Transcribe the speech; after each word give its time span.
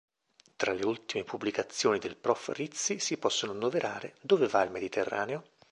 Tra 0.55 0.73
le 0.73 0.83
ultime 0.83 1.23
pubblicazioni 1.23 1.99
del 1.99 2.15
prof. 2.15 2.49
Rizzi, 2.55 2.97
si 2.97 3.17
possono 3.17 3.51
annoverare 3.51 4.15
"Dove 4.21 4.47
va 4.47 4.63
il 4.63 4.71
Mediterraneo? 4.71 5.43